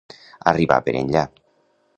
Arribar 0.51 0.79
per 0.87 0.97
enllà. 1.03 1.25